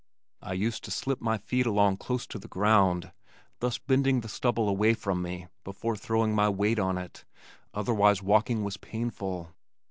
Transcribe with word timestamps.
I 0.41 0.53
used 0.53 0.83
to 0.85 0.89
slip 0.89 1.21
my 1.21 1.37
feet 1.37 1.67
along 1.67 1.97
close 1.97 2.25
to 2.25 2.39
the 2.39 2.47
ground, 2.47 3.11
thus 3.59 3.77
bending 3.77 4.21
the 4.21 4.27
stubble 4.29 4.67
away 4.67 4.95
from 4.95 5.21
me 5.21 5.45
before 5.63 5.95
throwing 5.95 6.33
my 6.33 6.49
weight 6.49 6.79
on 6.79 6.97
it, 6.97 7.23
otherwise 7.71 8.23
walking 8.23 8.63
was 8.63 8.77
painful. 8.77 9.53